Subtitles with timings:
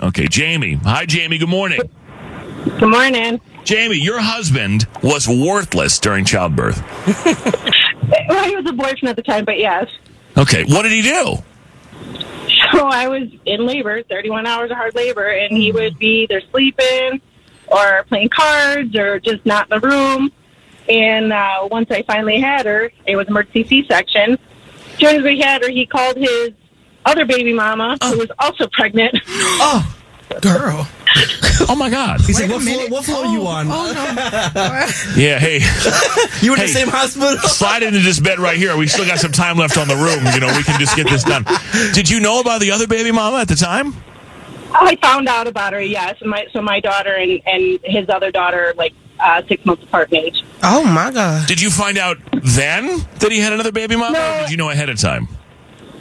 [0.00, 0.74] Okay, Jamie.
[0.84, 1.38] Hi, Jamie.
[1.38, 1.80] Good morning.
[2.78, 3.40] Good morning.
[3.64, 6.80] Jamie, your husband was worthless during childbirth.
[8.28, 9.90] well, he was a boyfriend at the time, but yes.
[10.36, 11.38] Okay, what did he do?
[12.72, 16.40] So I was in labor, 31 hours of hard labor, and he would be either
[16.50, 17.20] sleeping
[17.66, 20.32] or playing cards or just not in the room.
[20.88, 24.38] And uh, once I finally had her, it was emergency C-section.
[24.92, 26.52] As soon as we had her, he called his
[27.08, 28.12] other baby mama oh.
[28.12, 29.18] who was also pregnant.
[29.60, 29.96] Oh,
[30.40, 30.86] girl.
[31.68, 32.20] Oh my God!
[32.20, 34.62] He said, "What floor, what floor, are you on?" Oh, no.
[35.16, 35.60] yeah, hey,
[36.42, 37.36] you were in hey, the same hospital?
[37.48, 38.76] slide into this bed right here.
[38.76, 40.24] We still got some time left on the room.
[40.34, 41.44] You know, we can just get this done.
[41.92, 43.94] Did you know about the other baby mama at the time?
[44.72, 45.80] I found out about her.
[45.80, 50.12] Yes, my so my daughter and and his other daughter like uh, six months apart
[50.12, 50.44] in age.
[50.62, 51.46] Oh my God!
[51.48, 54.34] Did you find out then that he had another baby mama, no.
[54.34, 55.28] or did you know ahead of time?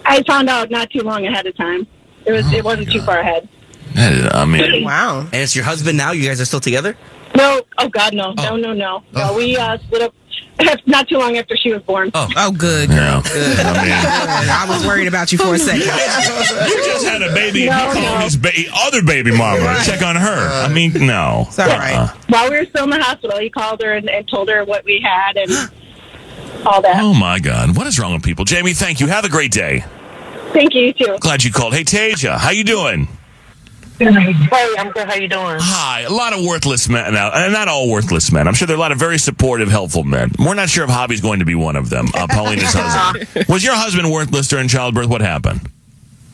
[0.07, 1.85] I found out not too long ahead of time.
[2.25, 2.45] It was.
[2.47, 3.47] Oh it wasn't too far ahead.
[3.95, 5.21] I mean, wow.
[5.21, 6.11] And it's your husband now.
[6.11, 6.95] You guys are still together?
[7.35, 7.61] No.
[7.77, 8.33] Oh God, no.
[8.37, 8.43] Oh.
[8.43, 9.03] No, no, no.
[9.13, 9.37] No, oh.
[9.37, 10.13] we uh, split up
[10.85, 12.09] not too long after she was born.
[12.13, 12.97] Oh, oh good, girl.
[12.97, 13.21] Yeah.
[13.23, 13.59] Good.
[13.59, 15.81] I, mean, I was worried about you for a second.
[15.81, 18.23] you just had a baby no, and you called no.
[18.23, 19.85] his ba- other baby mama right.
[19.85, 20.49] check on her.
[20.49, 21.45] Uh, I mean, no.
[21.47, 21.93] It's all right.
[21.93, 24.65] Uh, While we were still in the hospital, he called her and, and told her
[24.65, 25.51] what we had and
[26.65, 27.01] all that.
[27.01, 27.77] Oh, my God.
[27.77, 28.45] What is wrong with people?
[28.45, 29.07] Jamie, thank you.
[29.07, 29.83] Have a great day.
[30.57, 31.17] Thank you, you too.
[31.19, 31.75] Glad you called.
[31.75, 33.07] Hey, Tasia, how you doing?
[33.99, 35.07] Hey, I'm good.
[35.07, 35.57] How you doing?
[35.59, 36.01] Hi.
[36.01, 38.47] A lot of worthless men now, and not all worthless men.
[38.47, 40.31] I'm sure there are a lot of very supportive, helpful men.
[40.39, 42.07] We're not sure if Javi's going to be one of them.
[42.11, 43.45] Uh, Paulina's husband.
[43.47, 45.09] Was your husband worthless during childbirth?
[45.09, 45.61] What happened?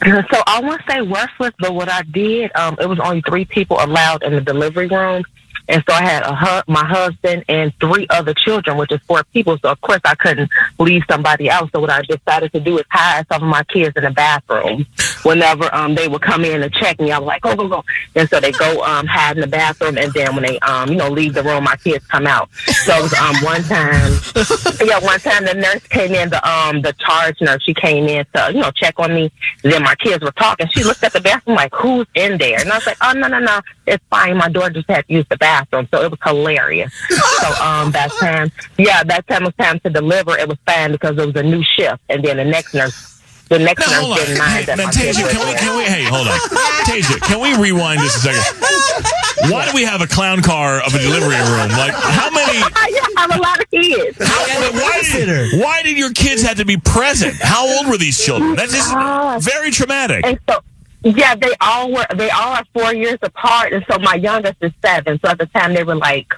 [0.01, 3.75] So I won't say worthless, but what I did, um, it was only three people
[3.81, 5.23] allowed in the delivery room,
[5.69, 9.23] and so I had a hu- my husband and three other children, which is four
[9.33, 9.57] people.
[9.61, 11.69] So of course I couldn't leave somebody else.
[11.73, 14.85] So what I decided to do is hide some of my kids in the bathroom.
[15.23, 17.83] Whenever um they would come in and check me, I was like, go go go.
[18.15, 20.97] And so they go um hide in the bathroom, and then when they um you
[20.97, 22.49] know leave the room, my kids come out.
[22.87, 24.21] So it was, um one time,
[24.83, 28.25] yeah, one time the nurse came in, the um the charge nurse, she came in
[28.35, 29.31] to you know check on me.
[29.63, 30.67] Then my kids were talking.
[30.73, 32.61] She looked at the bathroom like, who's in there?
[32.61, 34.37] And I was like, oh no no no, it's fine.
[34.37, 35.87] My daughter just had to use the bathroom bathroom.
[35.93, 36.93] So it was hilarious.
[37.09, 40.37] so um, that time, yeah, that time was time to deliver.
[40.37, 43.13] It was fine because it was a new shift, and then the next nurse
[43.49, 46.05] the next no, nurse didn't mind hey, that now, Tasia, can we, can we, hey,
[46.09, 46.39] hold on.
[46.89, 49.51] Tasia, can we rewind just a second?
[49.51, 51.69] Why do we have a clown car of a delivery room?
[51.77, 52.57] Like, how many?
[52.63, 54.17] I have a lot of kids.
[54.17, 57.35] How, why, did, why did your kids have to be present?
[57.39, 58.55] How old were these children?
[58.55, 60.25] That's just very traumatic.
[60.25, 60.63] And so,
[61.03, 62.05] yeah, they all were.
[62.15, 65.19] They all are four years apart, and so my youngest is seven.
[65.19, 66.33] So at the time, they were like,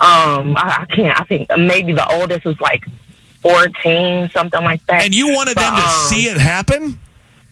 [0.00, 1.20] um, I, I can't.
[1.20, 2.84] I think maybe the oldest was like
[3.42, 5.04] fourteen, something like that.
[5.04, 6.98] And you wanted them to um, see it happen?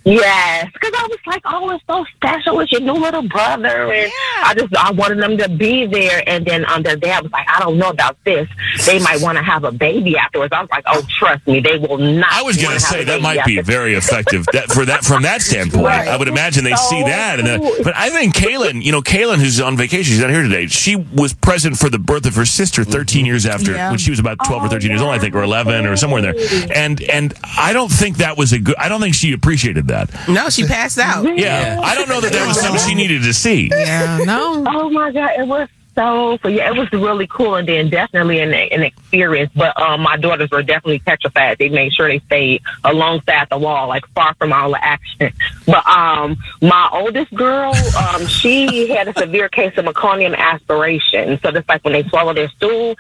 [0.06, 2.60] Yes, because I was like, oh, it's so special.
[2.60, 6.22] It's your new little brother, and I just I wanted them to be there.
[6.28, 8.48] And then um, their dad was like, I don't know about this.
[8.86, 10.52] They might want to have a baby afterwards.
[10.52, 12.32] I was like, oh, trust me, they will not.
[12.32, 15.22] I was going wanna say that baby might be very effective that, for that from
[15.22, 15.86] that standpoint.
[15.86, 16.06] Right.
[16.06, 17.74] I would imagine they see that, and then, cool.
[17.82, 20.68] but I think Kaylin, you know, Kaylin, who's on vacation, she's not here today.
[20.68, 23.90] She was present for the birth of her sister 13 years after Yeah.
[23.90, 26.24] when she was about 12 or 13 years old, I think, or 11 or somewhere
[26.24, 26.70] in there.
[26.72, 28.76] And and I don't think that was a good.
[28.76, 29.95] I don't think she appreciated that.
[30.28, 31.24] No, she passed out.
[31.36, 33.68] Yeah, I don't know that that was something she needed to see.
[33.72, 34.64] Yeah, no.
[34.66, 38.38] Oh my god, it was so so yeah, it was really cool and then definitely
[38.40, 39.50] an, an experience.
[39.56, 41.58] But um, my daughters were definitely petrified.
[41.58, 45.32] They made sure they stayed alongside the wall, like far from all the action.
[45.64, 51.40] But um, my oldest girl, um, she had a severe case of meconium aspiration.
[51.42, 52.96] So that's like when they swallow their stool.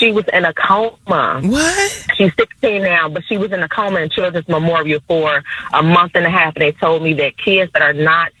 [0.00, 1.42] She was in a coma.
[1.44, 2.06] What?
[2.16, 5.44] She's 16 now, but she was in a coma in Children's Memorial for
[5.74, 6.56] a month and a half.
[6.56, 8.32] And they told me that kids that are not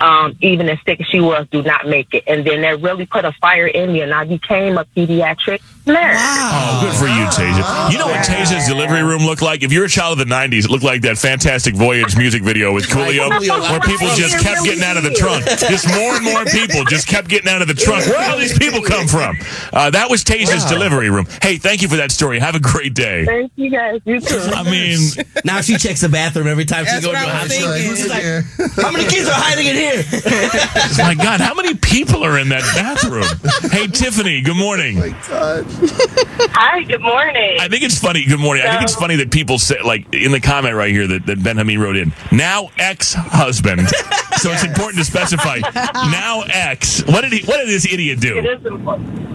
[0.00, 2.24] um, even as sick as she was, do not make it.
[2.26, 6.16] And then that really put a fire in me, and I became a pediatric nurse.
[6.18, 7.90] Oh, good for you, Tasia.
[7.90, 9.62] You know what Tasia's delivery room looked like?
[9.62, 12.72] If you're a child of the 90s, it looked like that Fantastic Voyage music video
[12.72, 15.44] with Coolio, where people just kept getting out of the trunk.
[15.44, 18.06] Just more and more people just kept getting out of the trunk.
[18.06, 19.36] Where all these people come from?
[19.72, 21.26] Uh, that was Tasia's delivery room.
[21.42, 22.38] Hey, thank you for that story.
[22.38, 23.24] Have a great day.
[23.24, 24.00] Thank you guys.
[24.04, 24.38] You too.
[24.54, 24.98] I mean,
[25.44, 27.76] now she checks the bathroom every time she goes to what a I was hospital.
[27.76, 28.22] She's like,
[28.76, 29.87] how many kids are hiding in here?
[30.98, 33.70] my God, how many people are in that bathroom?
[33.70, 34.98] Hey, Tiffany, good morning.
[34.98, 35.64] Oh my God.
[36.52, 37.56] Hi, good morning.
[37.60, 38.24] I think it's funny.
[38.24, 38.64] Good morning.
[38.66, 41.42] I think it's funny that people say, like, in the comment right here that, that
[41.42, 43.88] Ben Hamid wrote in, now ex husband.
[44.36, 47.02] so it's important to specify, now ex.
[47.04, 48.38] What did he, what did this idiot do?
[48.38, 49.28] is important.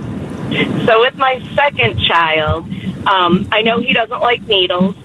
[0.86, 2.66] So with my second child,
[3.08, 4.96] um, I know he doesn't like needles.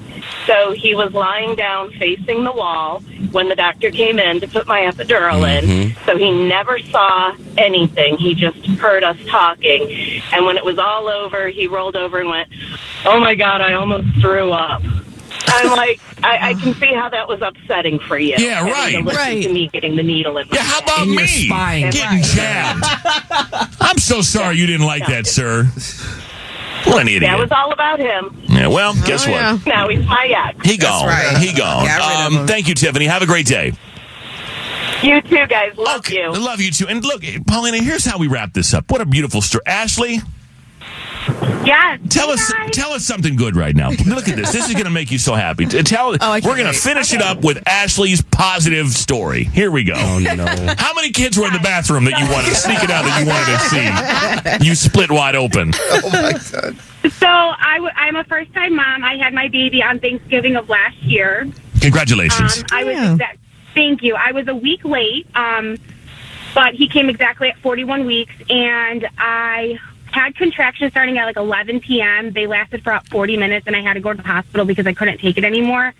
[0.46, 3.00] So he was lying down facing the wall
[3.32, 5.64] when the doctor came in to put my epidural in.
[5.69, 6.04] Mm-hmm.
[6.06, 8.16] So he never saw anything.
[8.16, 9.90] He just heard us talking.
[10.32, 12.48] And when it was all over, he rolled over and went,
[13.04, 14.82] Oh my God, I almost threw up.
[15.50, 18.34] I'm like, I, I can see how that was upsetting for you.
[18.38, 18.92] Yeah, right.
[18.96, 19.42] To listen Right.
[19.42, 21.90] to me getting the needle in my Yeah, how about In me spine.
[21.90, 22.84] getting jabbed?
[23.80, 25.64] I'm so sorry you didn't like that, sir.
[26.84, 27.22] What an idiot.
[27.22, 28.34] That was all about him.
[28.58, 29.40] Yeah, well, guess Oh, what?
[29.40, 29.58] yeah.
[29.66, 30.69] Now he's my ex.
[30.69, 31.06] He gone.
[31.06, 31.37] right.
[31.38, 31.87] He gone.
[31.87, 33.06] Got rid Um, thank you, Tiffany.
[33.06, 33.72] Have a great day.
[35.02, 35.76] You too, guys.
[35.76, 36.25] Love Okay, you.
[36.32, 36.88] I love you too.
[36.88, 38.90] And look, Paulina, here's how we wrap this up.
[38.90, 39.62] What a beautiful story.
[39.66, 40.20] Ashley,
[41.64, 42.00] Yes.
[42.08, 43.90] tell us tell us something good right now.
[43.90, 44.52] Look at this.
[44.52, 45.66] This is going to make you so happy.
[45.66, 46.76] T- Tell Oh, I we're going to wait.
[46.76, 49.44] finish it up with Ashley's positive story.
[49.44, 49.92] Here we go.
[49.96, 50.46] Oh, no.
[50.78, 53.20] How many kids were in the bathroom that you wanted to sneak it out that
[53.20, 54.66] you wanted to see?
[54.66, 55.72] You split wide open.
[55.90, 56.76] Oh my god.
[57.12, 59.04] So I w- I'm a first time mom.
[59.04, 61.48] I had my baby on Thanksgiving of last year.
[61.80, 62.58] Congratulations.
[62.58, 63.12] Um, I was Yeah.
[63.12, 63.38] exact.
[63.75, 64.14] Thank you.
[64.16, 65.76] I was a week late, um,
[66.54, 69.78] but he came exactly at 41 weeks, and I
[70.12, 72.32] had contractions starting at like 11 p.m.
[72.32, 74.87] They lasted for about 40 minutes, and I had to go to the hospital because
[74.87, 75.94] I couldn't take it anymore.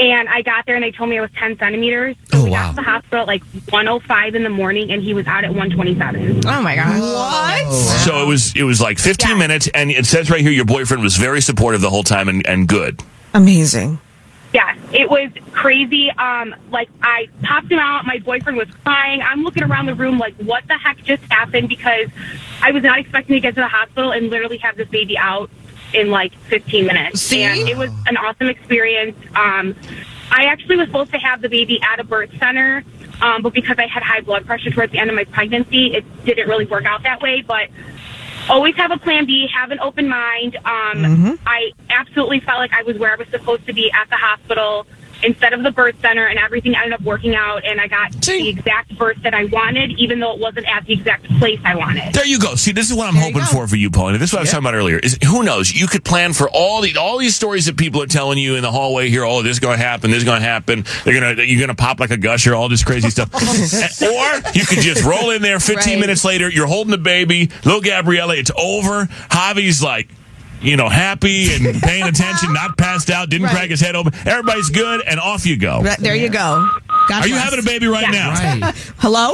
[0.00, 2.14] And I got there, and they told me I was 10 centimeters.
[2.32, 2.66] Oh, so Oh, we wow.
[2.66, 5.50] got to the hospital at like 105 in the morning, and he was out at
[5.50, 6.46] 127.
[6.46, 7.00] Oh my god.
[7.00, 7.62] What?
[7.66, 10.64] Oh, so it was it was like 15 minutes, and it says right here your
[10.64, 13.02] boyfriend was very supportive the whole time and, and good.
[13.34, 13.98] Amazing.
[14.52, 16.10] Yeah, it was crazy.
[16.10, 18.06] Um, like I popped him out.
[18.06, 19.20] My boyfriend was crying.
[19.20, 21.68] I'm looking around the room like, what the heck just happened?
[21.68, 22.08] Because
[22.62, 25.50] I was not expecting to get to the hospital and literally have this baby out
[25.92, 27.20] in like 15 minutes.
[27.20, 27.42] See?
[27.42, 29.16] And it was an awesome experience.
[29.34, 29.74] Um,
[30.30, 32.84] I actually was supposed to have the baby at a birth center,
[33.20, 36.24] um, but because I had high blood pressure towards the end of my pregnancy, it
[36.24, 37.42] didn't really work out that way.
[37.42, 37.68] But
[38.48, 40.56] always have a plan B, have an open mind.
[40.64, 44.16] Um, I absolutely felt like I was where I was supposed to be at the
[44.16, 44.86] hospital
[45.22, 47.64] instead of the birth center, and everything ended up working out.
[47.64, 50.92] And I got the exact birth that I wanted, even though it wasn't at the
[50.94, 52.12] exact place I wanted.
[52.14, 52.54] There you go.
[52.54, 54.18] See, this is what I'm hoping for for you, Paulina.
[54.18, 54.98] This is what I was talking about earlier.
[54.98, 55.72] Is who knows?
[55.72, 58.62] You could plan for all the all these stories that people are telling you in
[58.62, 59.24] the hallway here.
[59.24, 60.10] Oh, this is going to happen.
[60.10, 60.84] This is going to happen.
[61.04, 62.54] They're gonna you're gonna pop like a gusher.
[62.54, 63.32] All this crazy stuff.
[64.02, 65.58] or you could just roll in there.
[65.60, 66.00] 15 Right.
[66.00, 67.50] minutes later, you're holding the baby.
[67.64, 69.06] Little Gabriella, it's over.
[69.30, 70.08] Javi's like.
[70.60, 73.54] You know, happy and paying attention, not passed out, didn't Right.
[73.54, 74.12] crack his head open.
[74.26, 75.80] Everybody's good, and off you go.
[75.82, 76.66] Right, there you go.
[77.10, 78.34] Are you having a baby right now?
[78.98, 79.32] Hello?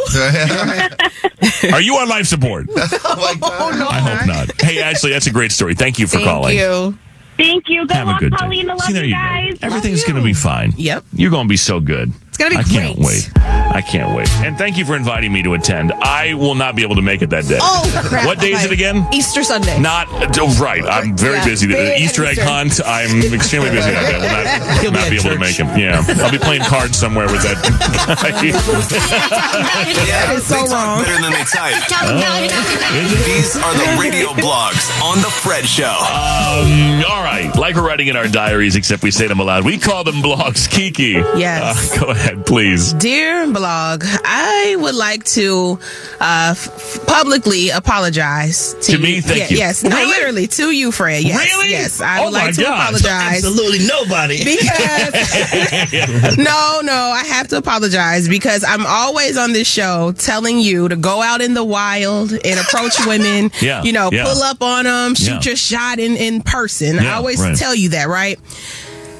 [1.72, 2.66] Are you on life support?
[2.76, 2.76] oh
[3.40, 4.60] my I hope not.
[4.60, 5.74] Hey, Ashley, that's a great story.
[5.74, 6.56] Thank you for Thank calling.
[6.58, 6.98] Thank you.
[7.36, 7.86] Thank you.
[7.86, 8.36] Good Have a luck, good day.
[8.38, 8.70] Pauline.
[8.70, 9.66] I love See, there you you go.
[9.66, 10.72] Everything's going to be fine.
[10.76, 11.04] Yep.
[11.14, 12.12] You're going to be so good.
[12.34, 13.30] It's gonna be I can't wait.
[13.38, 14.28] I can't wait.
[14.42, 15.92] And thank you for inviting me to attend.
[15.92, 17.58] I will not be able to make it that day.
[17.62, 18.26] Oh, crap.
[18.26, 19.06] What day is it again?
[19.12, 19.78] Easter Sunday.
[19.78, 20.82] Not oh, right.
[20.84, 21.44] I'm very Yeah.
[21.44, 21.66] busy.
[21.68, 22.44] The Big Easter egg Easter.
[22.44, 22.80] hunt.
[22.84, 24.18] I'm extremely busy that day.
[24.18, 25.68] I will not, not be able to make him.
[25.78, 27.54] Yeah, I'll be playing cards somewhere with that.
[30.06, 31.04] Yeah, It's so they talk wrong.
[31.04, 31.74] better than they type.
[32.94, 33.26] Is?
[33.26, 35.86] These are the radio blogs on the Fred Show.
[35.86, 37.50] Um, all right.
[37.56, 39.64] Like we're writing in our diaries, except we say them aloud.
[39.64, 40.66] We call them blogs.
[40.68, 41.14] Keke.
[41.38, 41.96] Yes.
[41.96, 42.92] Uh, go ahead, please.
[42.94, 45.78] Dear blog, I would like to
[46.20, 49.20] uh, f- publicly apologize to, To me?
[49.20, 49.56] Thank Yeah, you.
[49.58, 50.06] Yes, no, Really?
[50.10, 51.22] literally to you, Fred.
[51.24, 51.70] Yes, Really?
[51.70, 52.80] Yes, I Oh would like to God.
[52.80, 53.44] apologize.
[53.44, 54.38] Absolutely nobody.
[54.44, 60.88] Because no, no, I have to apologize because I'm always on this show telling you
[60.88, 63.50] to go out in the wild and approach women.
[63.60, 64.24] Yeah, you know, yeah.
[64.24, 65.40] pull up on them, shoot Yeah.
[65.42, 66.98] your shot in in person.
[66.98, 67.56] I always right.
[67.56, 68.38] tell you that, right?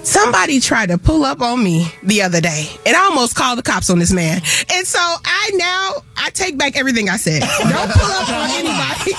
[0.04, 3.62] Somebody tried to pull up on me the other day, and I almost called the
[3.62, 4.42] cops on this man.
[4.72, 7.40] And so I now I take back everything I said.
[7.40, 9.12] Don't pull up on anybody.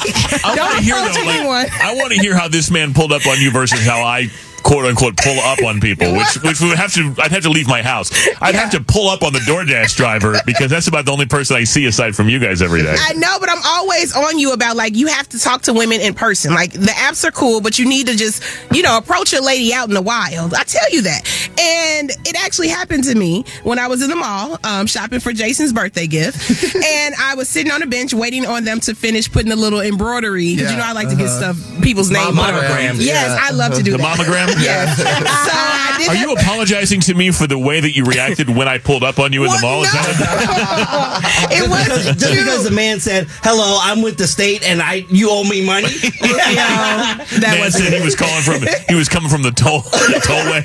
[0.43, 1.01] I want Don't to hear though.
[1.01, 1.65] like, anyone.
[1.81, 4.29] I want to hear how this man pulled up on you versus how I
[4.65, 7.67] quote unquote pull up on people, which which would have to I'd have to leave
[7.67, 8.11] my house.
[8.41, 11.55] I'd have to pull up on the DoorDash driver because that's about the only person
[11.55, 12.95] I see aside from you guys every day.
[12.97, 16.01] I know, but I'm always on you about like you have to talk to women
[16.01, 16.53] in person.
[16.53, 18.43] Like the apps are cool, but you need to just
[18.73, 20.53] you know approach a lady out in the wild.
[20.55, 21.21] I tell you that,
[21.59, 25.31] and it actually happened to me when I was in the mall um, shopping for
[25.31, 29.31] Jason's birthday gift, and I was sitting on a bench waiting on them to finish
[29.31, 30.55] putting the little embroidery.
[30.57, 31.53] 'cause you know I like to get uh-huh.
[31.53, 32.33] stuff people's names.
[32.33, 33.37] Monogram, Yes, yeah.
[33.39, 34.17] I love to do The that.
[34.17, 34.49] monogram?
[34.57, 34.97] Yes.
[35.45, 38.67] so did Are that- you apologizing to me for the way that you reacted when
[38.67, 39.83] I pulled up on you in the mall?
[39.83, 44.63] Is that- it was Just, just because the man said, "Hello, I'm with the state,
[44.67, 45.87] and I you owe me money."
[46.21, 50.21] that man was said he was calling from he was coming from the toll the
[50.23, 50.63] tollway.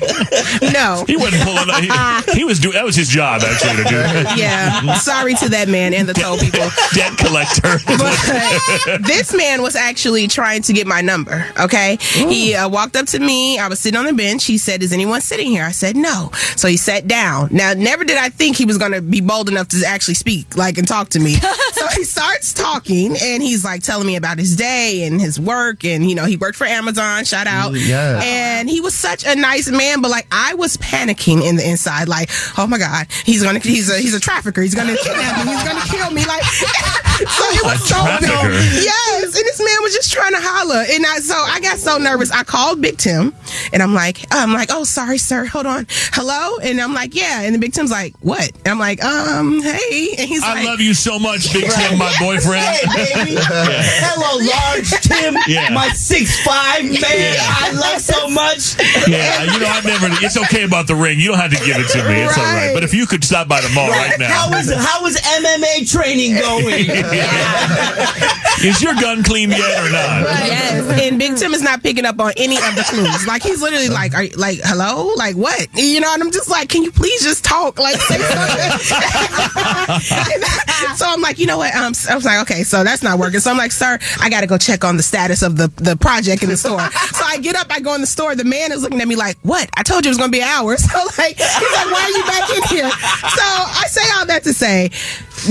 [0.73, 1.03] no.
[1.07, 2.25] He wasn't pulling up.
[2.25, 3.95] He, he was doing that was his job actually to do.
[4.41, 4.95] Yeah.
[4.95, 6.67] Sorry to that man and the toll people.
[6.93, 7.77] Debt collector.
[7.85, 11.45] But this man was actually trying to get my number.
[11.59, 13.59] Okay, he uh, walked up to me.
[13.59, 14.45] I was sitting on the bench.
[14.45, 17.49] He said, "Is anyone sitting here?" I said, "No." So he sat down.
[17.51, 20.55] Now, never did I think he was going to be bold enough to actually speak,
[20.57, 21.35] like and talk to me.
[21.73, 25.83] so he starts talking, and he's like telling me about his day and his work,
[25.85, 27.25] and you know he worked for Amazon.
[27.25, 27.73] Shout out.
[27.73, 28.21] Mm, yeah.
[28.23, 32.07] And he was such a nice man, but like I was panicking in the inside,
[32.07, 34.61] like, oh my god, he's gonna, he's a, he's a trafficker.
[34.61, 35.51] He's gonna kidnap me.
[35.51, 36.25] He's gonna kill me.
[36.25, 38.51] Like, so it was A so trafficker?
[38.51, 41.97] Yes, and this man was just trying to holler, and I so I got so
[41.97, 42.31] nervous.
[42.31, 43.33] I called Big Tim,
[43.73, 47.41] and I'm like, I'm like, oh sorry, sir, hold on, hello, and I'm like, yeah,
[47.41, 48.51] and the Big Tim's like, what?
[48.59, 51.97] And I'm like, um, hey, and he's I like, love you so much, Big Tim,
[51.97, 52.63] my boyfriend.
[52.65, 52.85] Hey,
[53.25, 53.35] baby.
[53.41, 55.35] Hello, large Tim.
[55.47, 55.69] Yeah.
[55.73, 57.35] My six five man.
[57.39, 58.75] I love so much.
[59.07, 60.07] Yeah, you know, I've never.
[60.25, 61.19] It's okay about the ring.
[61.19, 62.21] You don't have to give it to me.
[62.21, 62.67] It's all right.
[62.67, 62.73] Right.
[62.73, 65.89] But if you could stop by the mall right now, How is how is MMA
[65.91, 66.85] training going?
[68.63, 70.21] is your gun clean yet or not?
[70.45, 73.25] Yes, and Big Tim is not picking up on any of the clues.
[73.27, 75.13] Like he's literally like, "Are you, like hello?
[75.15, 77.79] Like what?" You know, and I'm just like, "Can you please just talk?
[77.79, 78.79] Like say something."
[80.95, 81.73] so I'm like, you know what?
[81.75, 83.39] Um, I was like, okay, so that's not working.
[83.39, 85.95] So I'm like, sir, I got to go check on the status of the the
[85.95, 86.79] project in the store.
[86.79, 88.35] so I get up, I go in the store.
[88.35, 89.69] The man is looking at me like, "What?
[89.75, 92.09] I told you it was to be an hour." So like, he's like, "Why are
[92.09, 94.89] you back in here?" So I say all that to say.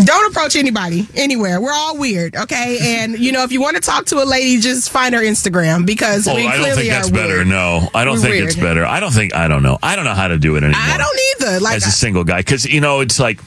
[0.04, 1.61] Don't approach anybody anywhere.
[1.61, 2.78] We're all weird, okay?
[3.00, 5.85] And you know, if you want to talk to a lady, just find her Instagram
[5.87, 7.35] because Oh, we I clearly don't think that's better.
[7.37, 7.47] weird.
[7.49, 8.44] No, I don't We're think weird.
[8.49, 8.85] it's better.
[8.87, 9.35] I don't think.
[9.35, 9.78] I don't know.
[9.82, 10.80] I don't know how to do it anymore.
[10.82, 11.61] I don't either.
[11.61, 13.40] Like, as a single guy because you know it's like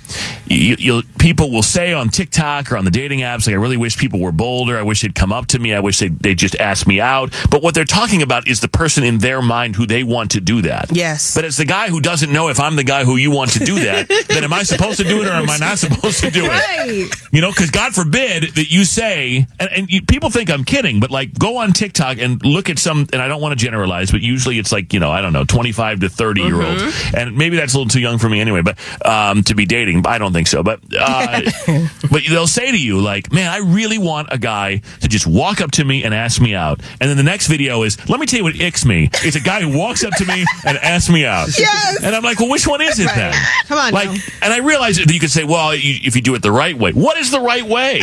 [0.48, 3.78] you, you'll people will say on TikTok or on the dating apps like I really
[3.78, 6.36] wish people were bolder I wish they'd come up to me I wish they they
[6.36, 9.76] just ask me out but what they're talking about is the person in their mind
[9.76, 12.60] who they want to do that yes but as the guy who doesn't know if
[12.60, 15.22] I'm the guy who you want to do that then am I supposed to do
[15.22, 17.10] it or am I not supposed to do it right.
[17.32, 21.00] you know, because God forbid that you say, and, and you, people think I'm kidding,
[21.00, 24.12] but like go on TikTok and look at some, and I don't want to generalize,
[24.12, 26.84] but usually it's like, you know, I don't know, 25 to 30 year olds.
[27.16, 30.06] And maybe that's a little too young for me anyway, but um, to be dating,
[30.08, 30.64] I don't think so.
[30.64, 31.42] But, uh,
[32.12, 35.62] but they'll say to you, like, man, I really want a guy to just walk
[35.62, 36.82] up to me and ask me out.
[37.00, 39.10] And then the next video is, let me tell you what icks me.
[39.24, 41.48] It's a guy who walks up to me and asks me out.
[41.58, 42.04] Yes.
[42.04, 43.34] And I'm like, well, which one is it then?
[43.68, 44.16] Come on Like, now.
[44.42, 46.78] and I realize that you could say, well, you, if you do it the right
[46.78, 48.02] way, what is the right way?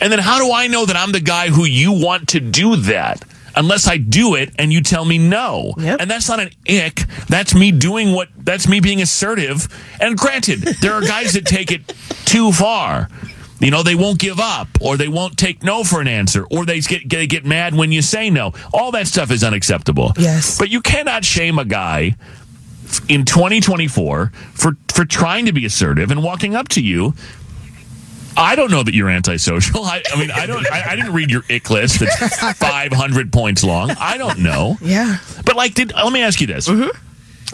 [0.00, 2.76] And then how do I know that I'm the guy who you want to do
[2.76, 3.24] that?
[3.54, 5.74] unless I do it and you tell me no.
[6.00, 7.00] And that's not an ick.
[7.28, 9.68] That's me doing what, that's me being assertive.
[10.00, 13.08] And granted, there are guys that take it too far.
[13.60, 16.64] You know, they won't give up or they won't take no for an answer or
[16.64, 18.54] they get, they get mad when you say no.
[18.72, 20.12] All that stuff is unacceptable.
[20.16, 20.58] Yes.
[20.58, 22.16] But you cannot shame a guy
[23.08, 27.14] in 2024 for for trying to be assertive and walking up to you.
[28.36, 29.84] I don't know that you're antisocial.
[29.84, 30.66] I, I mean, I don't.
[30.70, 32.00] I, I didn't read your ick list.
[32.00, 33.90] That's 500 points long.
[33.90, 34.76] I don't know.
[34.80, 35.18] Yeah.
[35.44, 36.88] But like, did let me ask you this, mm-hmm.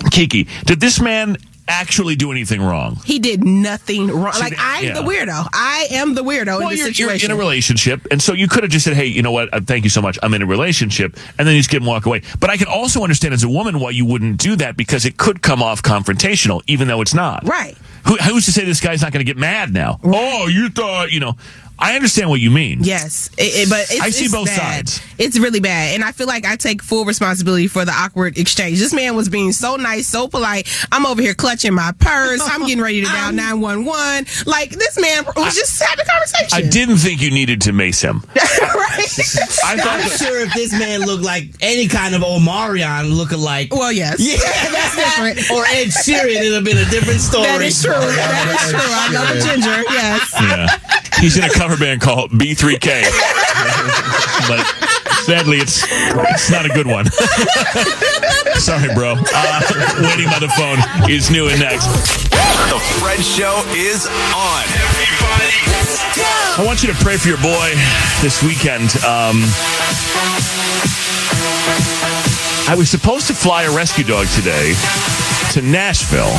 [0.09, 0.49] Keke?
[0.65, 1.37] Did this man
[1.69, 2.97] actually do anything wrong?
[3.05, 4.35] He did nothing wrong.
[4.39, 4.95] Like I'm yeah.
[4.95, 5.49] the weirdo.
[5.53, 7.31] I am the weirdo Well, in this you're, you're situation.
[7.31, 9.53] in a relationship, and so you could have just said, "Hey, you know what?
[9.53, 10.19] Uh, thank you so much.
[10.23, 12.23] I'm in a relationship," and then you just get and walk away.
[12.41, 15.17] But I can also understand as a woman why you wouldn't do that because it
[15.17, 17.47] could come off confrontational, even though it's not.
[17.47, 17.77] Right.
[18.07, 20.01] Who, who's to say this guy's not going to get mad now?
[20.03, 21.37] Oh, you thought you know?
[21.79, 22.81] I understand what you mean.
[22.83, 24.89] Yes, it, it- but it's, I see it's both bad.
[24.89, 25.01] sides.
[25.19, 28.79] It's really bad, and I feel like I take full responsibility for the awkward exchange.
[28.79, 30.69] This man was being so nice, so polite.
[30.93, 32.41] I'm over here clutching my purse.
[32.43, 34.27] I'm getting ready to dial nine one one.
[34.47, 36.49] Like this man was just having a conversation.
[36.53, 38.23] I didn't think you needed to mace him.
[38.35, 39.07] right?
[39.65, 43.71] I thought I'm sure if this man looked like any kind of Omarion lookalike.
[43.71, 44.19] Well, yes.
[44.29, 45.51] Yeah, that's different.
[45.51, 47.45] Or Ed Sheeran, it'd have been a different story.
[47.47, 47.93] That is true.
[47.93, 48.81] That is true.
[48.83, 49.83] I love a ginger.
[49.91, 50.33] Yes.
[50.41, 51.21] Yeah.
[51.21, 53.03] He's in a cover band called B3K.
[54.49, 54.65] but
[55.25, 55.85] sadly, it's
[56.33, 57.07] it's not a good one.
[58.57, 59.15] Sorry, bro.
[59.19, 59.61] Uh,
[60.03, 60.79] waiting by the phone
[61.11, 61.87] is new and next.
[62.71, 64.65] The Fred Show is on.
[66.59, 67.71] I want you to pray for your boy
[68.21, 68.97] this weekend.
[69.05, 69.45] Um,
[72.69, 74.75] I was supposed to fly a rescue dog today
[75.53, 76.35] to Nashville.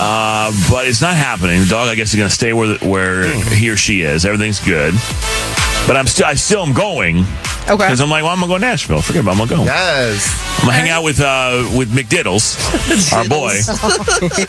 [0.00, 1.60] Uh, but it's not happening.
[1.60, 4.24] The dog, I guess, is going to stay where the, where he or she is.
[4.24, 4.94] Everything's good.
[5.86, 7.18] But I'm still, I still am going.
[7.64, 7.76] Okay.
[7.76, 9.02] Because I'm like, well, I'm gonna go to Nashville.
[9.02, 9.42] Forget about it.
[9.42, 9.64] I'm gonna go.
[9.64, 10.58] Yes.
[10.60, 12.56] I'm gonna hang out with uh with McDiddles,
[13.12, 13.52] our boy.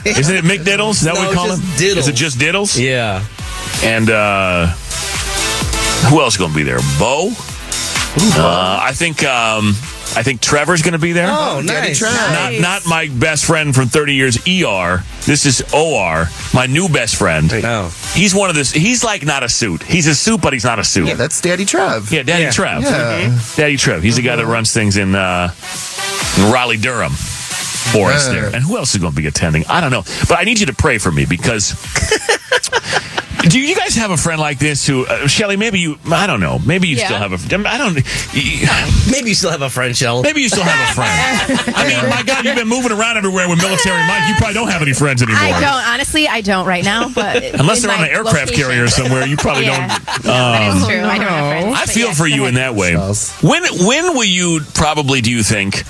[0.09, 0.91] Isn't it McDiddles?
[0.91, 1.67] Is that what No, we call just him?
[1.77, 1.98] Diddles.
[1.98, 2.79] Is it just Diddles?
[2.79, 3.25] Yeah.
[3.83, 4.67] And uh
[6.09, 6.79] who else is gonna be there?
[6.98, 7.31] Bo.
[8.38, 9.74] Uh, I think um,
[10.15, 11.27] I think Trevor's gonna be there.
[11.29, 12.01] Oh, nice.
[12.01, 15.03] Not not my best friend from 30 years ER.
[15.25, 17.51] This is OR, my new best friend.
[17.53, 17.93] Oh.
[18.13, 18.72] He's one of this.
[18.72, 19.83] He's like not a suit.
[19.83, 21.07] He's a suit, but he's not a suit.
[21.07, 22.11] Yeah, that's Daddy Trev.
[22.11, 22.51] Yeah, Daddy Yeah.
[22.51, 22.83] Trev.
[22.83, 23.39] Yeah.
[23.55, 24.01] Daddy Trev.
[24.03, 25.53] He's the guy that runs things in, uh,
[26.37, 28.48] in Raleigh, Durham for us there.
[28.48, 29.65] And who else is going to be attending?
[29.67, 30.03] I don't know.
[30.27, 31.74] But I need you to pray for me because.
[33.47, 35.55] Do you guys have a friend like this who, uh, Shelly?
[35.55, 36.59] Maybe you, I don't know.
[36.59, 37.05] Maybe you Yeah.
[37.05, 37.69] still have a.
[37.69, 37.93] I don't.
[39.09, 40.23] Maybe you still have a friend, Shelly.
[40.23, 41.75] Maybe you still have a friend.
[41.75, 44.27] I mean, my God, you've been moving around everywhere with military Mike.
[44.27, 45.41] You probably don't have any friends anymore.
[45.41, 46.27] I don't honestly.
[46.27, 49.65] I don't right now, but Unless they're on an aircraft location- carrier somewhere, you probably
[49.65, 49.87] Yeah.
[49.87, 49.99] don't.
[50.29, 51.01] No, that is um, true.
[51.03, 51.77] I don't have friends.
[51.79, 52.49] I feel yeah, for you ahead.
[52.49, 52.95] in that way.
[52.95, 55.83] When when will you probably do you think?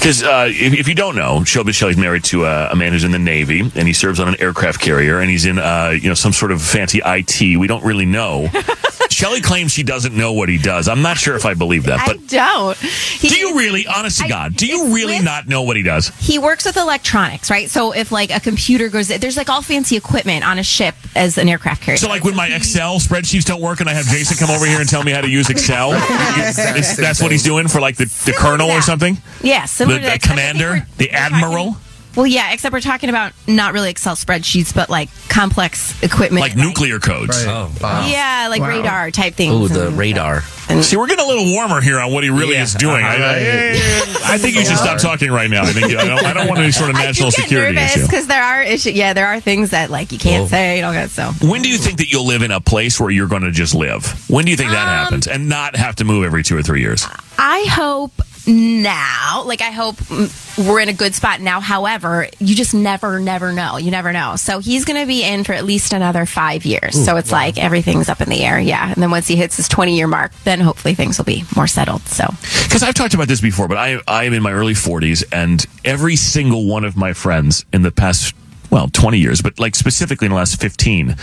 [0.00, 3.04] Because uh, if, if you don't know, Shelby Shelley's married to uh, a man who's
[3.04, 6.08] in the Navy, and he serves on an aircraft carrier, and he's in uh, you
[6.08, 7.58] know some sort of fancy IT.
[7.58, 8.48] We don't really know.
[9.10, 10.88] Shelley claims she doesn't know what he does.
[10.88, 12.76] I'm not sure if I believe that, But I don't.
[12.78, 15.76] He, do you really, honest to I- God, do you really with- not know what
[15.76, 16.08] he does?
[16.18, 17.68] He works with electronics, right?
[17.68, 21.38] So if like a computer goes, there's like all fancy equipment on a ship as
[21.38, 21.98] an aircraft carrier.
[21.98, 24.80] So, like when my Excel spreadsheets don't work, and I have Jason come over here
[24.80, 28.32] and tell me how to use Excel, that's what he's doing for like the, the
[28.32, 31.76] colonel or something, yeah, the, to the commander, the admiral.
[32.16, 36.56] Well, yeah, except we're talking about not really Excel spreadsheets, but like complex equipment, like
[36.56, 37.44] nuclear codes.
[37.46, 37.70] Oh.
[37.82, 38.68] Yeah, like Wow.
[38.68, 39.54] radar type things.
[39.54, 40.42] Oh, the and- radar.
[40.82, 42.62] See, we're getting a little warmer here on what he really Yeah.
[42.62, 43.02] is doing.
[43.04, 45.62] I, I, I think you should stop talking right now.
[45.64, 47.96] I think I don't, I don't want any sort of national do get security nervous
[47.96, 48.06] issue.
[48.06, 48.92] because there are issues.
[48.92, 50.48] Yeah, there are things that like you can't Whoa.
[50.48, 50.76] say.
[50.76, 53.26] You know, so When do you think that you'll live in a place where you're
[53.26, 54.06] going to just live?
[54.30, 56.62] When do you think that Um, happens and not have to move every two or
[56.62, 57.04] three years?
[57.36, 58.12] I hope
[58.46, 59.96] now, like I hope
[60.58, 61.60] we're in a good spot now.
[61.60, 63.76] However, you just never, never know.
[63.76, 64.36] You never know.
[64.36, 67.02] So he's going to be in for at least another five years.
[67.04, 68.58] so it's like everything's up in the air.
[68.58, 68.90] Yeah.
[68.90, 71.66] And then once he hits his 20 year mark, then hopefully things will be more
[71.66, 72.02] settled.
[72.02, 72.26] So
[72.64, 75.64] Because I've talked about this before, but I I am in my early 40s, and
[75.84, 78.34] every single one of my friends in the past,
[78.70, 81.16] well, 20 years, but like specifically in the last 15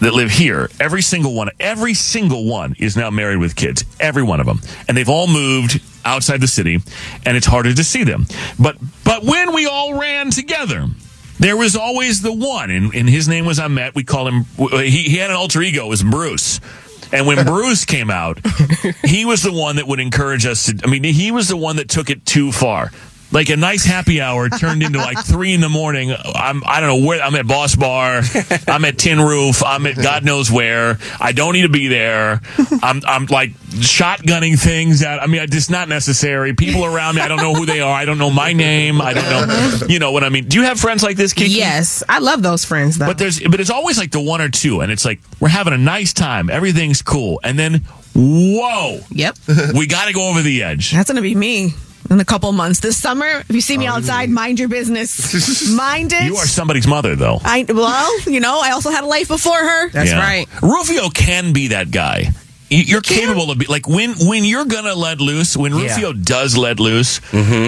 [0.00, 3.84] that live here, every single one, every single one is now married with kids.
[3.98, 6.78] Every one of them, and they've all moved outside the city,
[7.24, 8.26] and it's harder to see them.
[8.58, 10.86] But but when we all ran together.
[11.40, 13.94] There was always the one, and, and his name was Ahmet.
[13.94, 14.44] We call him.
[14.56, 15.86] He, he had an alter ego.
[15.86, 16.58] It was Bruce.
[17.12, 18.40] And when Bruce came out,
[19.04, 20.80] he was the one that would encourage us to.
[20.82, 22.90] I mean, he was the one that took it too far.
[23.30, 26.12] Like a nice happy hour turned into like three in the morning.
[26.12, 28.22] I'm I don't know where I'm at Boss Bar,
[28.66, 30.98] I'm at Tin Roof, I'm at God knows where.
[31.20, 32.40] I don't need to be there.
[32.82, 35.22] I'm I'm like shotgunning things out.
[35.22, 36.54] I mean, it's not necessary.
[36.54, 37.92] People around me, I don't know who they are.
[37.92, 39.02] I don't know my name.
[39.02, 39.86] I don't know.
[39.88, 40.48] You know what I mean?
[40.48, 41.48] Do you have friends like this, Keke?
[41.48, 43.06] Yes, I love those friends though.
[43.06, 45.74] But there's but it's always like the one or two, and it's like we're having
[45.74, 47.82] a nice time, everything's cool, and then
[48.14, 49.36] whoa, yep,
[49.74, 50.92] we got to go over the edge.
[50.92, 51.74] That's going to be me
[52.10, 53.26] in a couple months this summer.
[53.26, 55.70] If you see me outside, mind your business.
[55.74, 56.24] mind it.
[56.24, 57.40] You are somebody's mother, though.
[57.44, 59.88] I well, you know, I also had a life before her.
[59.90, 60.20] That's Yeah.
[60.20, 60.46] Right.
[60.62, 62.30] Rufio can be that guy.
[62.70, 65.56] You- You're capable of be like when when you're gonna let loose.
[65.56, 65.82] When Yeah.
[65.94, 67.20] Rufio does let loose,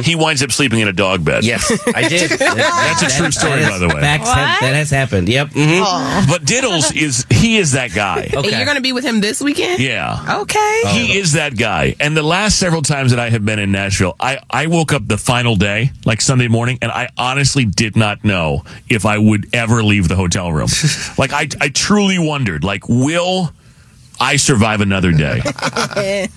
[0.05, 1.45] he winds up sleeping in a dog bed.
[1.45, 2.31] Yes, I did.
[2.39, 4.01] That's a true story, by the way.
[4.01, 5.29] Facts have- that has happened.
[5.29, 5.51] Yep.
[5.51, 6.29] mhm.
[6.29, 8.29] But Diddles is he is that guy.
[8.33, 9.81] And you're going to be with him this weekend?
[9.81, 10.41] Yeah.
[10.43, 10.83] Okay.
[10.89, 11.95] He is that guy.
[12.01, 15.07] And the last several times that I have been in Nashville, I, I woke up
[15.07, 19.49] the final day, like Sunday morning, and I honestly did not know if I would
[19.55, 20.69] ever leave the hotel room.
[21.19, 23.53] like, I, I truly wondered, like, will
[24.21, 25.43] I survive another day?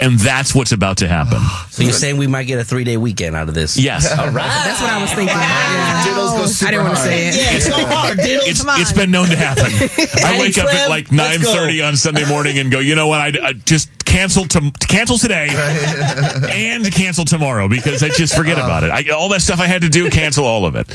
[0.00, 1.40] And that's what's about to happen.
[1.70, 3.76] So you're saying we might get a three day weekend out of this?
[3.76, 4.16] Yes.
[4.16, 4.64] All right.
[4.64, 5.34] That's what I was thinking.
[5.36, 7.36] I didn't want to say it.
[7.36, 8.46] Yeah, go hard, Diddles.
[8.46, 9.64] It's, it's been known to happen.
[10.24, 13.48] I wake up at like 9.30 on Sunday morning and go, you know what, I,
[13.48, 15.48] I just cancel to, cancel today
[16.50, 18.90] and cancel tomorrow because I just forget about it.
[18.90, 20.88] I, all that stuff I had to do, cancel all of it.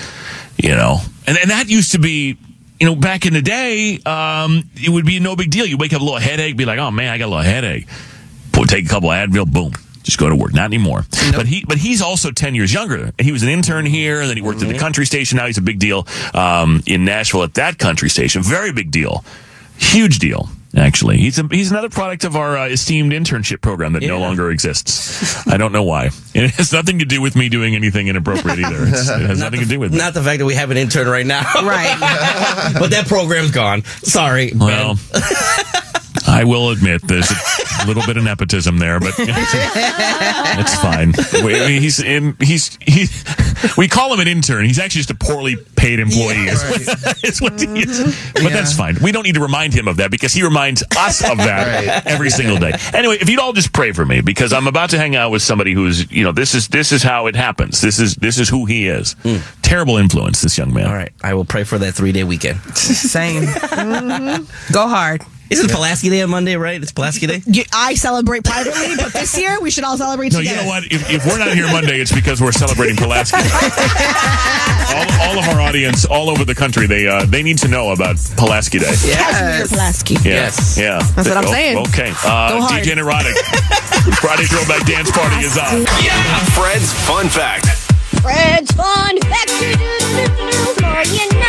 [0.58, 2.38] You know, and, and that used to be,
[2.84, 5.66] you know, back in the day, um, it would be no big deal.
[5.66, 7.88] You wake up a little headache, be like, oh man, I got a little headache.
[8.52, 9.72] Put, take a couple of Advil, boom.
[10.02, 10.54] Just go to work.
[10.54, 11.06] Not anymore.
[11.34, 13.14] But he, but he's also ten years younger.
[13.18, 15.38] He was an intern here, and then he worked at the country station.
[15.38, 18.44] Now he's a big deal um, in Nashville at that country station.
[18.44, 19.24] Very big deal,
[19.78, 20.50] huge deal.
[20.76, 24.50] Actually, he's a, he's another product of our uh, esteemed internship program that no longer
[24.50, 25.48] exists.
[25.48, 26.06] I don't know why.
[26.06, 26.12] And
[26.46, 28.88] it has nothing to do with me doing anything inappropriate either.
[28.88, 29.98] It's, it has nothing to do with it.
[29.98, 31.44] Not the fact that we have an intern right now.
[31.62, 31.96] Right.
[32.80, 33.84] but that program's gone.
[33.84, 34.52] Sorry.
[34.56, 34.98] Well,
[36.28, 41.14] I will admit there's a little bit of nepotism there, but it's fine.
[41.44, 43.08] We, he's in, he's he.
[43.78, 44.66] We call him an intern.
[44.66, 46.48] He's actually just a poorly paid employee.
[46.48, 48.32] is what- is what he is.
[48.34, 48.98] But that's fine.
[49.02, 52.06] We don't need to remind him of that because he reminds us of that Right.
[52.06, 52.74] every single day.
[52.94, 55.42] Anyway, if you'd all just pray for me because I'm about to hang out with
[55.42, 57.80] somebody who's you know this is this is how it happens.
[57.82, 59.16] This is this is who he is.
[59.62, 60.88] Terrible influence, this young man.
[60.88, 61.12] All right.
[61.24, 62.60] I will pray for that three day weekend.
[62.76, 63.44] Same.
[63.44, 64.44] Mm-hmm.
[64.74, 65.24] Go hard.
[65.50, 66.82] Isn't Pulaski Day on Monday, right?
[66.82, 67.42] It's Pulaski Day?
[67.74, 70.84] I celebrate privately, but this year we should all celebrate No, you know what?
[70.86, 73.38] If, if we're not here Monday, it's because we're celebrating Pulaski.
[73.38, 77.92] all, all of our audience all over the country, they uh, they need to know
[77.92, 78.94] about Pulaski Day.
[79.06, 79.70] Yes.
[79.70, 80.16] Pulaski.
[80.24, 80.50] Yeah.
[80.76, 81.02] Yeah.
[81.16, 81.78] That's what I'm Oh, saying.
[81.90, 82.10] Okay.
[82.10, 82.84] Go Uh, hard.
[82.84, 83.36] DJ Neurotic.
[84.24, 85.86] Friday Throwback Dance Party is on.
[86.56, 87.68] Fred's Fun Fact.
[88.24, 89.52] Fred's Fun Fact.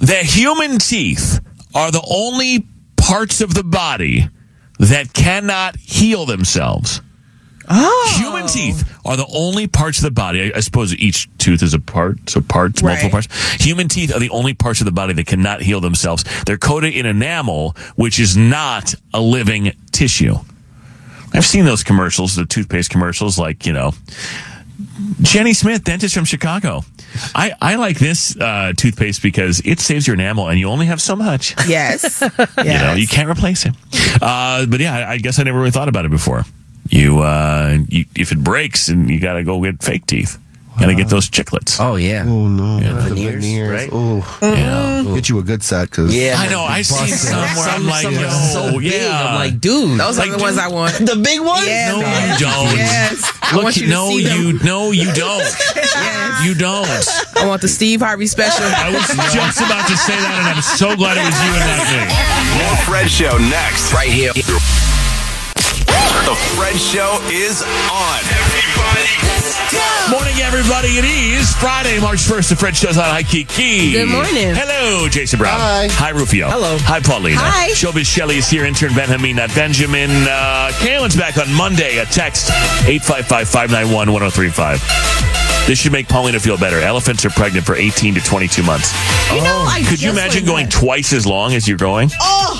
[0.00, 1.40] that human teeth
[1.74, 4.28] are the only parts of the body
[4.78, 7.00] that cannot heal themselves?
[7.72, 8.16] Oh.
[8.18, 10.52] Human teeth are the only parts of the body.
[10.52, 13.28] I, I suppose each tooth is a part, so parts, multiple parts.
[13.62, 16.24] Human teeth are the only parts of the body that cannot heal themselves.
[16.44, 20.34] They're coated in enamel, which is not a living tissue.
[21.32, 23.92] I've seen those commercials, the toothpaste commercials, like, you know,
[25.22, 26.82] Jenny Smith, dentist from Chicago.
[27.34, 31.00] I, I like this uh, toothpaste because it saves your enamel and you only have
[31.00, 31.54] so much.
[31.68, 32.22] Yes.
[32.58, 33.74] You know, you can't replace it.
[34.22, 36.44] Uh, but yeah, I, I guess I never really thought about it before.
[36.88, 40.38] You, uh, you if it breaks, and you got to go get fake teeth.
[40.78, 41.78] Got to get those chiclets.
[41.80, 42.24] Oh, yeah.
[42.26, 42.92] Oh no, Yeah.
[42.92, 43.70] the Veneers, veneers.
[43.70, 43.90] right?
[43.92, 45.02] Oh, Yeah.
[45.14, 46.36] get you a good set because Yeah.
[46.38, 46.62] I know.
[46.62, 48.92] I seen some where I'm like, Some are yo, so big.
[48.92, 49.26] yeah.
[49.28, 49.98] I'm like, dude.
[50.00, 50.94] Those Like, are the ones I want.
[50.94, 51.66] the big ones?
[51.66, 51.90] Yes.
[51.92, 52.76] no, you don't.
[52.78, 53.32] Yes.
[53.50, 54.40] I Look, want you to no, see them.
[54.42, 55.44] you, no, you don't.
[56.44, 56.86] You don't.
[57.36, 58.64] I want the Steve Harvey special.
[58.64, 61.60] I was just about to say that, and I'm so glad it was you and
[61.68, 62.00] not me.
[62.64, 63.92] More Fred Show next.
[63.92, 64.32] Right here.
[64.32, 64.44] The
[66.56, 67.60] Fred Show is
[67.92, 68.24] on.
[70.10, 70.88] Morning, everybody.
[70.98, 72.48] It is Friday, March 1st.
[72.50, 73.04] The Fred Show's on.
[73.04, 73.92] Hi, Keke.
[73.92, 74.52] Good morning.
[74.54, 75.60] Hello, Jason Brown.
[75.60, 75.86] Hi.
[75.92, 76.48] Hi, Rufio.
[76.48, 76.76] Hello.
[76.80, 77.38] Hi, Paulina.
[77.40, 77.68] Hi.
[77.70, 78.64] Showbiz Shelley is here.
[78.64, 80.10] Intern Benjamin, not Benjamin.
[80.10, 81.98] Uh, Kalen's back on Monday.
[81.98, 82.48] A text
[82.90, 85.66] 855-591-1035.
[85.68, 86.80] This should make Paulina feel better.
[86.80, 88.92] Elephants are pregnant for 18 to 22 months.
[89.30, 90.72] You know, I Could you imagine going that.
[90.72, 92.10] twice as long as you're going?
[92.20, 92.59] Oh,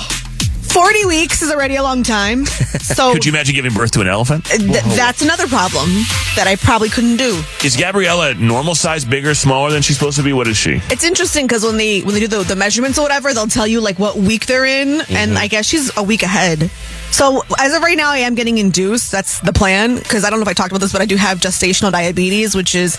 [0.71, 2.45] 40 weeks is already a long time.
[2.81, 4.45] So Could you imagine giving birth to an elephant?
[4.45, 5.87] th- that's another problem
[6.35, 7.41] that I probably couldn't do.
[7.63, 10.33] Is Gabriella normal size, bigger, smaller than she's supposed to be?
[10.33, 10.81] What is she?
[10.89, 13.67] It's interesting because when they when they do the, the measurements or whatever, they'll tell
[13.67, 15.37] you like what week they're in, and mm-hmm.
[15.37, 16.69] I guess she's a week ahead.
[17.11, 19.11] So as of right now, I am getting induced.
[19.11, 21.17] That's the plan because I don't know if I talked about this, but I do
[21.17, 22.97] have gestational diabetes, which is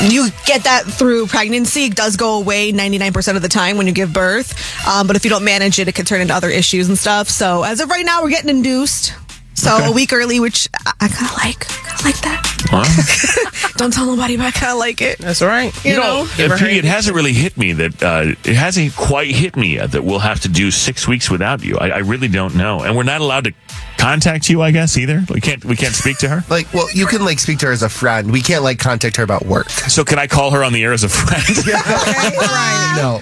[0.00, 1.84] you get that through pregnancy.
[1.84, 4.54] It does go away ninety nine percent of the time when you give birth,
[4.88, 7.28] um, but if you don't manage it, it can turn into other issues and stuff.
[7.28, 9.14] So as of right now, we're getting induced.
[9.60, 9.86] So Okay.
[9.88, 11.60] a week early, which I, I kind of like.
[11.68, 12.46] Kind of like that.
[12.72, 13.70] Huh?
[13.76, 15.18] Don't tell nobody, but I kind of like it.
[15.18, 15.72] That's right.
[15.84, 16.26] You, know.
[16.38, 19.92] Uh, P, it hasn't really hit me that uh, it hasn't quite hit me yet
[19.92, 21.76] that we'll have to do six weeks without you.
[21.78, 23.52] I, I really don't know, and we're not allowed to
[24.00, 24.62] contact you.
[24.62, 25.22] I guess either.
[25.32, 25.64] We can't.
[25.64, 26.44] We can't speak to her.
[26.48, 28.30] Like, well, you can like speak to her as a friend.
[28.32, 29.68] We can't like contact her about work.
[29.70, 31.44] So can I call her on the air as a friend?
[32.90, 33.20] No,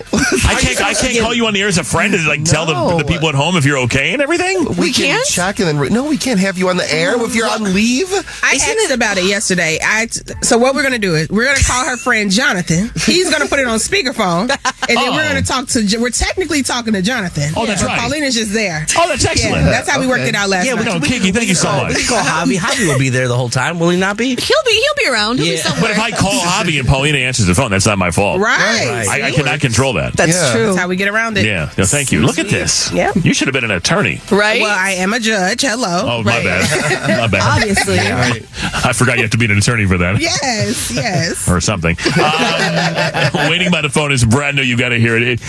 [0.49, 0.81] I can't.
[0.81, 3.05] I can't call you on the air as a friend and like tell the, the
[3.05, 4.65] people at home if you're okay and everything.
[4.77, 7.35] we, can't check and then re- no, we can't have you on the air if
[7.35, 8.09] you're on leave.
[8.43, 9.79] I asked about it yesterday.
[9.83, 12.91] I so what we're gonna do is we're gonna call her friend Jonathan.
[13.05, 15.29] He's gonna put it on speakerphone, and then we're Oh.
[15.29, 15.87] gonna talk to.
[15.99, 17.53] We're technically talking to Jonathan.
[17.57, 18.01] Oh, that's but right.
[18.01, 18.87] Paulina's just there.
[18.97, 19.65] Oh, that's excellent.
[19.65, 21.01] Yeah, that's how we worked it out last Yeah, night.
[21.01, 21.89] we can- No, Keke, thank you so much.
[21.97, 22.57] we can call Javi.
[22.59, 24.29] Javi will be there the whole time, will he not be?
[24.49, 25.39] He'll be he'll be around.
[25.39, 25.81] He'll be somewhere.
[25.83, 28.41] But if I call Javi and Paulina answers the phone, that's not my fault.
[28.41, 29.07] Right.
[29.09, 30.15] I, I cannot control that.
[30.15, 30.53] That's Yeah.
[30.53, 30.67] true.
[30.67, 31.45] That's how we get around it.
[31.47, 31.71] yeah.
[31.79, 32.21] No, thank you.
[32.23, 32.93] Look at this.
[32.93, 33.13] Yeah.
[33.23, 34.21] You should have been an attorney.
[34.31, 34.61] Right?
[34.61, 35.63] Well, I am a judge.
[35.63, 36.19] Hello.
[36.19, 36.45] Oh, my Right.
[36.45, 37.19] bad.
[37.21, 37.43] My bad.
[37.59, 37.99] Obviously.
[37.99, 40.21] I forgot you have to be an attorney for that.
[40.21, 40.91] Yes.
[40.91, 41.49] Yes.
[41.49, 41.97] Or something.
[42.07, 44.63] Um, waiting by the phone is brand new.
[44.63, 45.23] You got to hear it.
[45.23, 45.41] it.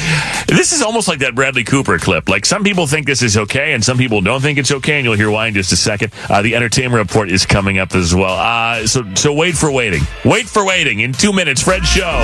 [0.47, 2.29] This is almost like that Bradley Cooper clip.
[2.29, 5.17] Like some people think this is okay, and some people don't think it's okay, you'll
[5.17, 6.13] hear why in just a second.
[6.29, 8.35] Uh, the entertainment report is coming up as well.
[8.35, 10.01] Uh, so, so wait for waiting.
[10.23, 10.99] Wait for waiting.
[10.99, 12.23] In two minutes, Fred Show.